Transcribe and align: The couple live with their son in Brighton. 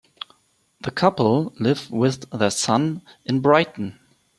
The 0.79 0.89
couple 0.89 1.53
live 1.59 1.91
with 1.91 2.27
their 2.31 2.49
son 2.49 3.03
in 3.23 3.39
Brighton. 3.39 3.99